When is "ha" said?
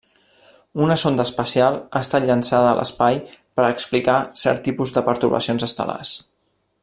1.81-2.01